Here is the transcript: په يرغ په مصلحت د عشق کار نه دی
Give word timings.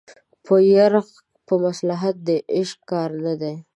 په 0.45 0.55
يرغ 0.75 1.07
په 1.47 1.53
مصلحت 1.65 2.15
د 2.27 2.29
عشق 2.59 2.79
کار 2.91 3.09
نه 3.25 3.33
دی 3.41 3.55